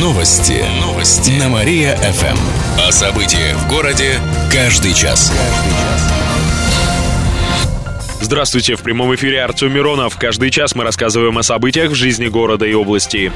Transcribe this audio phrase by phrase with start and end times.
[0.00, 0.64] Новости.
[0.80, 1.30] Новости.
[1.32, 2.38] На Мария-ФМ.
[2.88, 4.18] О событиях в городе
[4.52, 5.32] каждый час.
[8.20, 10.16] Здравствуйте, в прямом эфире Артем Миронов.
[10.16, 13.32] Каждый час мы рассказываем о событиях в жизни города и области.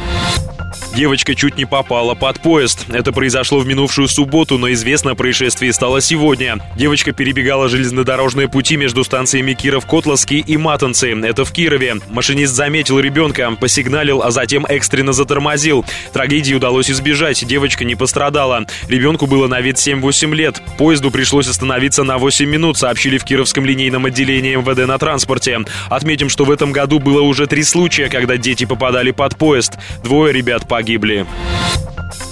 [0.97, 2.87] Девочка чуть не попала под поезд.
[2.89, 6.57] Это произошло в минувшую субботу, но известно о происшествии стало сегодня.
[6.75, 11.13] Девочка перебегала железнодорожные пути между станциями Киров-Котловский и Матанцы.
[11.13, 11.97] Это в Кирове.
[12.09, 15.85] Машинист заметил ребенка, посигналил, а затем экстренно затормозил.
[16.15, 18.65] Трагедии удалось избежать, девочка не пострадала.
[18.89, 20.63] Ребенку было на вид 7-8 лет.
[20.79, 25.61] Поезду пришлось остановиться на 8 минут, сообщили в Кировском линейном отделении МВД на транспорте.
[25.91, 29.75] Отметим, что в этом году было уже три случая, когда дети попадали под поезд.
[30.03, 31.27] Двое ребят погибли погибли.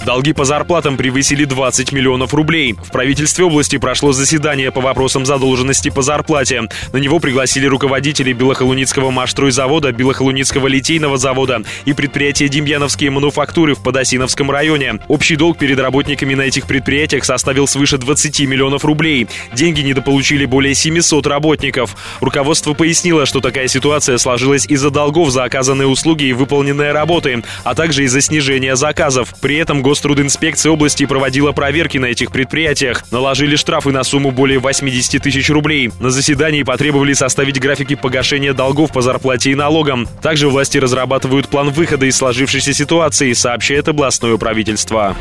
[0.05, 2.73] Долги по зарплатам превысили 20 миллионов рублей.
[2.73, 6.69] В правительстве области прошло заседание по вопросам задолженности по зарплате.
[6.93, 14.51] На него пригласили руководителей Белохолуницкого машстройзавода, Белохолуницкого литейного завода и предприятия Демьяновские мануфактуры в Подосиновском
[14.51, 14.99] районе.
[15.07, 19.27] Общий долг перед работниками на этих предприятиях составил свыше 20 миллионов рублей.
[19.53, 21.95] Деньги недополучили более 700 работников.
[22.21, 27.73] Руководство пояснило, что такая ситуация сложилась из-за долгов за оказанные услуги и выполненные работы, а
[27.73, 29.33] также из-за снижения заказов.
[29.41, 33.09] При этом гос Гострудинспекция области проводила проверки на этих предприятиях.
[33.11, 35.89] Наложили штрафы на сумму более 80 тысяч рублей.
[36.01, 40.05] На заседании потребовали составить графики погашения долгов по зарплате и налогам.
[40.21, 45.15] Также власти разрабатывают план выхода из сложившейся ситуации, сообщает областное правительство.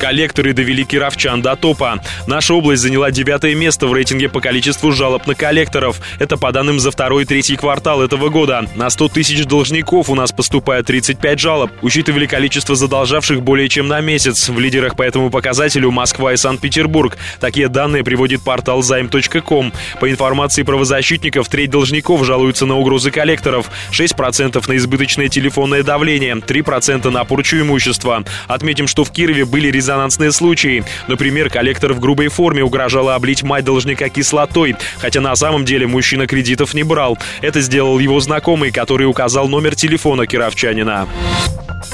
[0.00, 2.00] Коллекторы довели кировчан до топа.
[2.26, 6.00] Наша область заняла девятое место в рейтинге по количеству жалоб на коллекторов.
[6.18, 8.64] Это по данным за второй и третий квартал этого года.
[8.76, 11.70] На 100 тысяч должников у нас поступает 35 жалоб.
[11.82, 14.48] Учитывали количество задолжавших более чем на месяц.
[14.48, 17.18] В лидерах по этому показателю Москва и Санкт-Петербург.
[17.38, 19.70] Такие данные приводит портал займ.ком.
[20.00, 27.10] По информации правозащитников, треть должников жалуются на угрозы коллекторов, 6% на избыточное телефонное давление, 3%
[27.10, 28.24] на порчу имущества.
[28.48, 30.84] Отметим, что в Кирове были результаты резонансные случаи.
[31.08, 36.28] Например, коллектор в грубой форме угрожала облить мать должника кислотой, хотя на самом деле мужчина
[36.28, 37.18] кредитов не брал.
[37.40, 41.08] Это сделал его знакомый, который указал номер телефона кировчанина.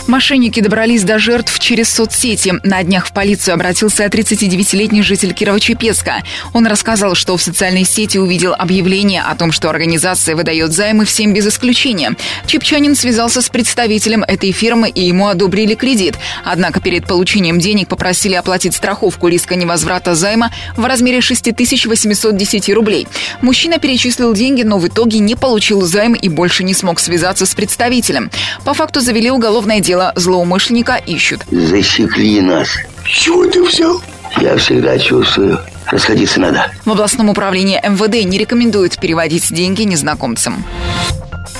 [0.07, 2.55] Мошенники добрались до жертв через соцсети.
[2.63, 6.23] На днях в полицию обратился 39-летний житель Кирово-Чепецка.
[6.53, 11.35] Он рассказал, что в социальной сети увидел объявление о том, что организация выдает займы всем
[11.35, 12.15] без исключения.
[12.47, 16.15] Чепчанин связался с представителем этой фирмы и ему одобрили кредит.
[16.45, 23.09] Однако перед получением денег попросили оплатить страховку риска невозврата займа в размере 6810 рублей.
[23.43, 27.55] Мужчина перечислил деньги, но в итоге не получил займ и больше не смог связаться с
[27.55, 28.31] представителем.
[28.65, 31.41] По факту завели уголовное Уголовное дело злоумышленника ищут.
[31.51, 32.69] Засекли нас.
[33.07, 33.99] Чего ты взял?
[34.39, 35.59] Я всегда чувствую.
[35.87, 36.71] Расходиться надо.
[36.85, 40.65] В областном управлении МВД не рекомендуют переводить деньги незнакомцам.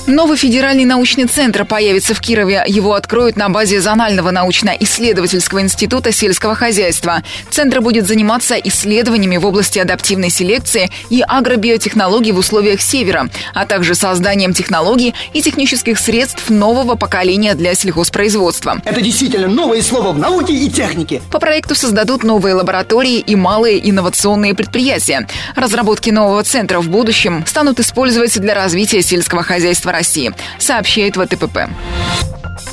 [0.07, 2.63] Новый федеральный научный центр появится в Кирове.
[2.65, 7.23] Его откроют на базе Зонального научно-исследовательского института сельского хозяйства.
[7.49, 13.95] Центр будет заниматься исследованиями в области адаптивной селекции и агробиотехнологий в условиях севера, а также
[13.95, 18.81] созданием технологий и технических средств нового поколения для сельхозпроизводства.
[18.85, 21.21] Это действительно новое слово в науке и технике.
[21.31, 25.27] По проекту создадут новые лаборатории и малые инновационные предприятия.
[25.57, 31.69] Разработки нового центра в будущем станут использовать для развития сельского хозяйства России, сообщает ВТПП.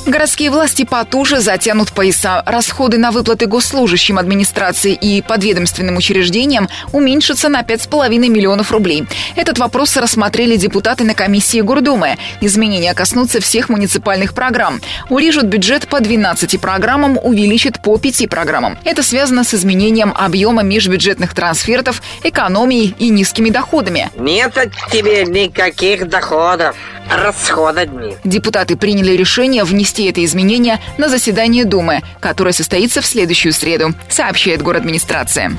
[0.05, 2.43] Городские власти потуже затянут пояса.
[2.45, 9.07] Расходы на выплаты госслужащим администрации и подведомственным учреждениям уменьшатся на 5,5 миллионов рублей.
[9.35, 12.17] Этот вопрос рассмотрели депутаты на комиссии Гордумы.
[12.39, 14.79] Изменения коснутся всех муниципальных программ.
[15.09, 18.77] Урежут бюджет по 12 программам, увеличат по 5 программам.
[18.83, 24.11] Это связано с изменением объема межбюджетных трансфертов, экономией и низкими доходами.
[24.19, 26.75] Нет от тебе никаких доходов
[27.09, 28.15] расхода дни.
[28.23, 34.61] Депутаты приняли решение внести это изменение на заседание Думы, которое состоится в следующую среду, сообщает
[34.61, 35.51] город администрация.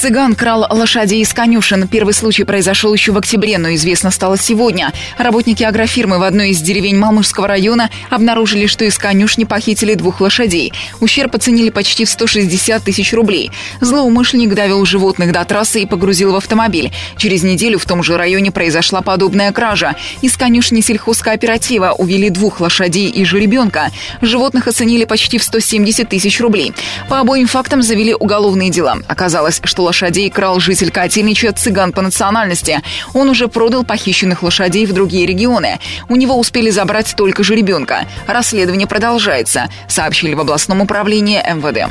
[0.00, 1.86] Цыган крал лошадей из конюшен.
[1.86, 4.94] Первый случай произошел еще в октябре, но известно стало сегодня.
[5.18, 10.72] Работники агрофирмы в одной из деревень Малмышского района обнаружили, что из конюшни похитили двух лошадей.
[11.00, 13.50] Ущерб оценили почти в 160 тысяч рублей.
[13.82, 16.90] Злоумышленник довел животных до трассы и погрузил в автомобиль.
[17.18, 19.96] Через неделю в том же районе произошла подобная кража.
[20.22, 23.90] Из конюшни сельхозкооператива увели двух лошадей и жеребенка.
[24.22, 26.72] Животных оценили почти в 170 тысяч рублей.
[27.10, 28.96] По обоим фактам завели уголовные дела.
[29.06, 32.80] Оказалось, что лошадей крал житель Котельнича, цыган по национальности.
[33.12, 35.80] Он уже продал похищенных лошадей в другие регионы.
[36.08, 38.06] У него успели забрать только же ребенка.
[38.28, 41.90] Расследование продолжается, сообщили в областном управлении МВД.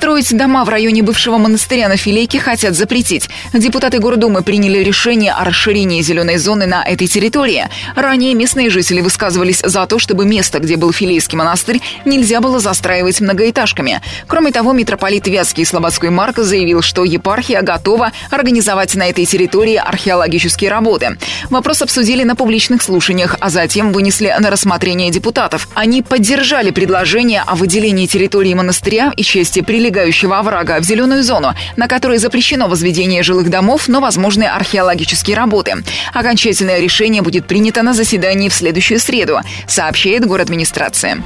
[0.00, 3.28] Строить дома в районе бывшего монастыря на Филейке хотят запретить.
[3.52, 7.68] Депутаты Гордумы приняли решение о расширении зеленой зоны на этой территории.
[7.94, 13.20] Ранее местные жители высказывались за то, чтобы место, где был Филейский монастырь, нельзя было застраивать
[13.20, 14.00] многоэтажками.
[14.26, 20.70] Кроме того, митрополит Вятский Слободской Марк заявил, что епархия готова организовать на этой территории археологические
[20.70, 21.18] работы.
[21.50, 25.68] Вопрос обсудили на публичных слушаниях, а затем вынесли на рассмотрение депутатов.
[25.74, 31.88] Они поддержали предложение о выделении территории монастыря и части прилегающего оврага в зеленую зону, на
[31.88, 35.82] которой запрещено возведение жилых домов, но возможны археологические работы.
[36.14, 41.22] Окончательное решение будет принято на заседании в следующую среду, сообщает город администрация.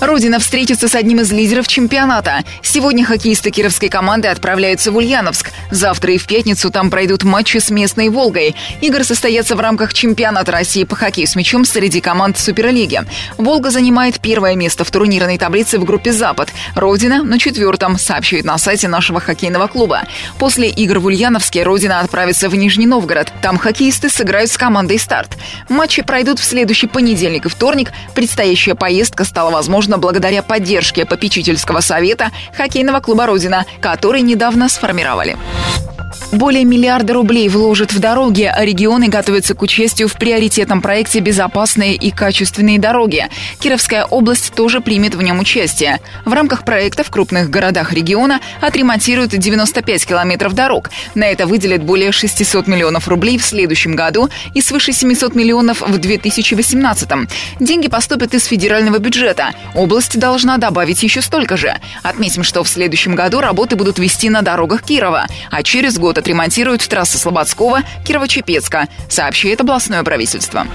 [0.00, 2.44] Родина встретится с одним из лидеров чемпионата.
[2.62, 5.50] Сегодня хоккеисты кировской команды отправляются в Ульяновск.
[5.70, 8.54] Завтра и в пятницу там пройдут матчи с местной «Волгой».
[8.80, 13.02] Игры состоятся в рамках чемпионата России по хоккею с мячом среди команд Суперлиги.
[13.36, 16.50] «Волга» занимает первое место в турнирной таблице в группе «Запад».
[16.74, 20.02] «Родина» на четвертом, сообщает на сайте нашего хоккейного клуба.
[20.38, 23.32] После игр в Ульяновске «Родина» отправится в Нижний Новгород.
[23.42, 25.36] Там хоккеисты сыграют с командой «Старт».
[25.68, 27.92] Матчи пройдут в следующий понедельник и вторник.
[28.14, 35.36] Предстоящая поездка стала возможной возможно благодаря поддержке попечительского совета хоккейного клуба «Родина», который недавно сформировали.
[36.32, 41.94] Более миллиарда рублей вложат в дороги, а регионы готовятся к участию в приоритетном проекте «Безопасные
[41.94, 43.28] и качественные дороги».
[43.60, 46.00] Кировская область тоже примет в нем участие.
[46.26, 50.90] В рамках проекта в крупных городах региона отремонтируют 95 километров дорог.
[51.14, 55.96] На это выделят более 600 миллионов рублей в следующем году и свыше 700 миллионов в
[55.96, 57.08] 2018.
[57.58, 59.52] Деньги поступят из федерального бюджета.
[59.74, 61.74] Область должна добавить еще столько же.
[62.02, 66.86] Отметим, что в следующем году работы будут вести на дорогах Кирова, а через год отремонтируют
[66.86, 70.66] трассы Слободского, Кирово-Чепецка, сообщает областное правительство.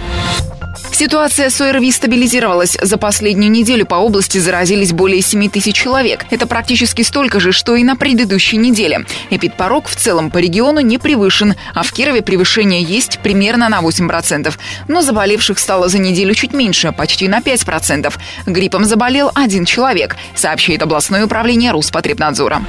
[0.91, 2.77] Ситуация с ОРВИ стабилизировалась.
[2.81, 6.25] За последнюю неделю по области заразились более 7 тысяч человек.
[6.29, 9.05] Это практически столько же, что и на предыдущей неделе.
[9.29, 14.53] Эпидпорог в целом по региону не превышен, а в Кирове превышение есть примерно на 8%.
[14.87, 18.13] Но заболевших стало за неделю чуть меньше, почти на 5%.
[18.45, 22.61] Гриппом заболел один человек, сообщает областное управление Руспотребнадзора.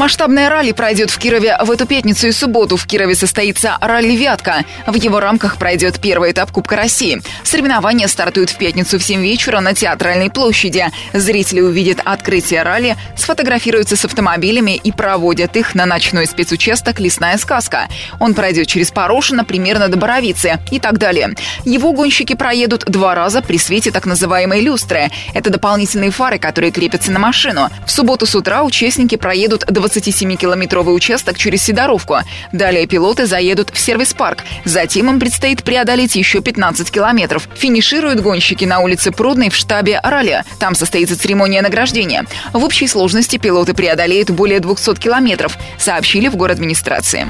[0.00, 2.78] Масштабное ралли пройдет в Кирове в эту пятницу и субботу.
[2.78, 4.64] В Кирове состоится ралли «Вятка».
[4.86, 7.20] В его рамках пройдет первый этап Кубка России.
[7.42, 10.86] Соревнования стартуют в пятницу в 7 вечера на Театральной площади.
[11.12, 17.86] Зрители увидят открытие ралли, сфотографируются с автомобилями и проводят их на ночной спецучасток «Лесная сказка».
[18.20, 21.34] Он пройдет через Порошино примерно до Боровицы и так далее.
[21.66, 25.10] Его гонщики проедут два раза при свете так называемой люстры.
[25.34, 27.68] Это дополнительные фары, которые крепятся на машину.
[27.84, 32.18] В субботу с утра участники проедут 27-километровый участок через Сидоровку.
[32.52, 34.44] Далее пилоты заедут в сервис-парк.
[34.64, 37.48] Затем им предстоит преодолеть еще 15 километров.
[37.54, 40.44] Финишируют гонщики на улице Прудной в штабе «Ралли».
[40.58, 42.24] Там состоится церемония награждения.
[42.52, 47.26] В общей сложности пилоты преодолеют более 200 километров, сообщили в город администрации.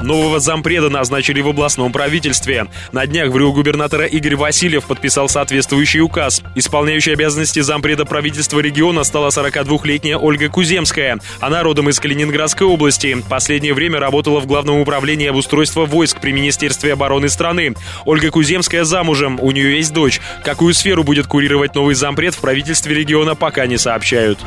[0.00, 2.66] Нового зампреда назначили в областном правительстве.
[2.92, 6.42] На днях в Рио губернатора Игорь Васильев подписал соответствующий указ.
[6.54, 11.18] Исполняющей обязанности зампреда правительства региона стала 42-летняя Ольга Куземская.
[11.40, 13.16] Она родом из Калининградской области.
[13.28, 17.74] Последнее время работала в Главном управлении обустройства войск при Министерстве обороны страны.
[18.04, 20.20] Ольга Куземская замужем, у нее есть дочь.
[20.44, 24.38] Какую сферу будет курировать новый зампред в правительстве региона, пока не сообщают.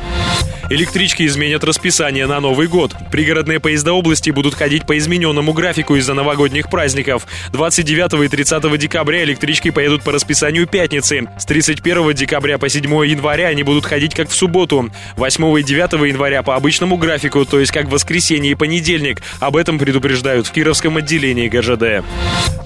[0.70, 2.96] Электрички изменят расписание на Новый год.
[3.12, 7.28] Пригородные поезда области будут ходить по измененному графику из-за новогодних праздников.
[7.52, 11.28] 29 и 30 декабря электрички поедут по расписанию пятницы.
[11.38, 14.90] С 31 декабря по 7 января они будут ходить как в субботу.
[15.18, 19.22] 8 и 9 января по обычному графику, то есть как воскресенье и понедельник.
[19.40, 22.06] Об этом предупреждают в Кировском отделении ГЖД.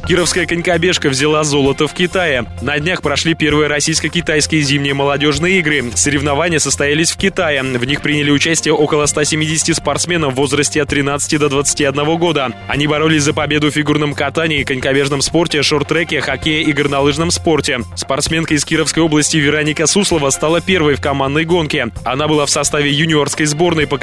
[0.08, 2.46] Кировская конькобежка взяла золото в Китае.
[2.62, 5.92] На днях прошли первые российско-китайские зимние молодежные игры.
[5.96, 7.62] Соревнования состоялись в Китае.
[7.62, 12.54] В них приняли участие около 170 спортсменов в возрасте от 13 до 21 года.
[12.70, 17.82] Они боролись за победу в фигурном катании, конькобежном спорте, шорт-треке, хоккее и горнолыжном спорте.
[17.96, 21.90] Спортсменка из Кировской области Вероника Суслова стала первой в командной гонке.
[22.06, 23.98] Она была в составе юниорской сборной по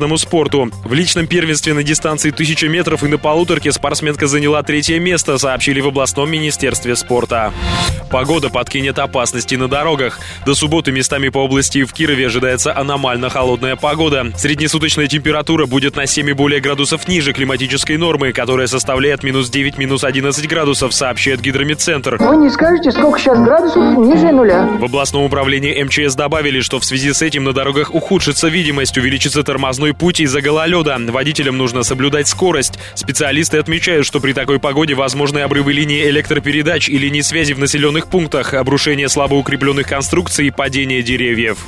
[0.00, 0.70] конькобежному спорту.
[0.84, 5.80] В личном первенстве на дистанции 1000 метров и на полуторке спортсменка заняла третье место, сообщили
[5.80, 7.52] в областном министерстве спорта.
[8.10, 10.18] Погода подкинет опасности на дорогах.
[10.44, 14.32] До субботы местами по области в Кирове ожидается аномально холодная погода.
[14.36, 19.78] Среднесуточная температура будет на 7 и более градусов ниже климатической нормы, которая составляет минус 9,
[19.78, 22.16] минус 11 градусов, сообщает Гидромедцентр.
[22.18, 24.66] Вы не скажете, сколько сейчас градусов ниже нуля?
[24.80, 29.44] В областном управлении МЧС добавили, что в связи с этим на дорогах ухудшится видимость, увеличится
[29.44, 30.98] тормозной путь из-за гололеда.
[31.08, 32.78] Водителям нужно соблюдать скорость.
[32.94, 38.06] Специалисты отмечают, что при такой погоде возможны обрывы линии электропередач и линий связи в населенных
[38.06, 41.58] пунктах, обрушение слабо укрепленных конструкций и падение деревьев.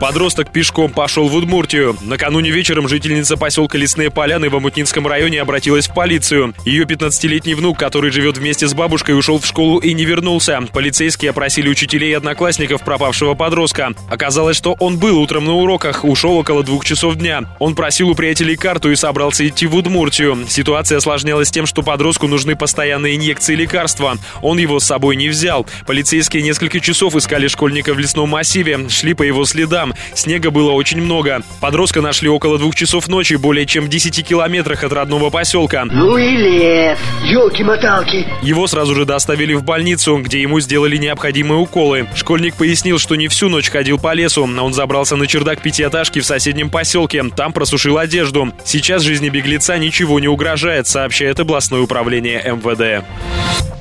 [0.00, 1.96] Подросток пешком пошел в Удмуртию.
[2.02, 6.52] Накануне вечером жительница поселка Лесные Поляны в Амутнинском районе обратилась в полицию.
[6.64, 10.60] Ее 15-летний внук, который живет вместе с бабушкой, ушел в школу и не вернулся.
[10.72, 13.92] Полицейские опросили учителей и одноклассников пропавшего подростка.
[14.10, 17.42] Оказалось, что он был утром на уроках, ушел около двух часов дня.
[17.58, 20.44] Он просил у приятелей карту и собрался идти в Удмуртию.
[20.48, 24.16] Ситуация осложнялась тем, что подростку нужны постоянные инъекции лекарства.
[24.42, 25.66] Он его с собой не взял.
[25.86, 29.83] Полицейские несколько часов искали школьника в лесном массиве, шли по его следам.
[30.14, 31.42] Снега было очень много.
[31.60, 35.84] Подростка нашли около двух часов ночи, более чем в 10 километрах от родного поселка.
[35.84, 38.26] Ну и лес, елки-моталки.
[38.42, 42.06] Его сразу же доставили в больницу, где ему сделали необходимые уколы.
[42.14, 46.20] Школьник пояснил, что не всю ночь ходил по лесу, а он забрался на чердак пятиэтажки
[46.20, 47.24] в соседнем поселке.
[47.36, 48.52] Там просушил одежду.
[48.64, 53.04] Сейчас жизни беглеца ничего не угрожает, сообщает областное управление МВД.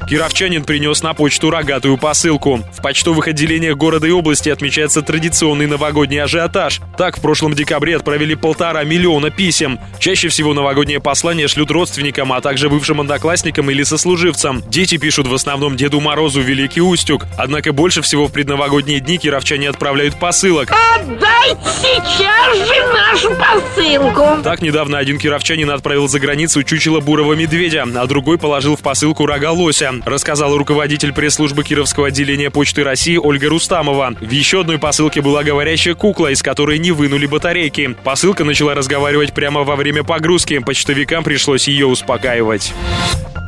[0.08, 2.60] Кировчанин принес на почту рогатую посылку.
[2.74, 6.82] В почтовых отделениях города и области отмечается традиционный новогодний ажиотаж.
[6.98, 9.80] Так, в прошлом декабре отправили полтора миллиона писем.
[10.00, 14.62] Чаще всего новогодние послания шлют родственникам, а также бывшим одноклассникам или сослуживцам.
[14.68, 17.26] Дети пишут в основном Деду Морозу Великий Устюг.
[17.38, 20.72] Однако больше всего в предновогодние дни кировчане отправляют посылок.
[20.96, 24.44] Отдай сейчас же нашу посылку.
[24.44, 29.26] Так недавно один кировчанин отправил за границу чучело бурого медведя, а другой положил в посылку
[29.26, 34.16] рога лося рассказал руководитель пресс-службы Кировского отделения Почты России Ольга Рустамова.
[34.20, 37.96] В еще одной посылке была говорящая кукла, из которой не вынули батарейки.
[38.04, 40.60] Посылка начала разговаривать прямо во время погрузки.
[40.60, 42.74] Почтовикам пришлось ее успокаивать.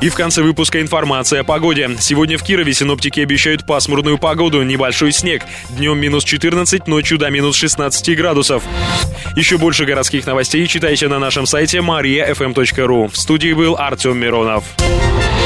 [0.02, 1.90] И в конце выпуска информация о погоде.
[2.00, 5.44] Сегодня в Кирове синоптики обещают пасмурную погоду, небольшой снег.
[5.70, 8.64] Днем минус 14, ночью до минус 16 градусов.
[9.36, 13.10] Еще больше городских новостей читайте на нашем сайте mariafm.ru.
[13.10, 14.66] В студии был Артем Миронов.